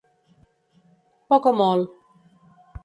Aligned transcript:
Poc 1.35 1.51
o 1.53 1.55
molt. 1.61 1.97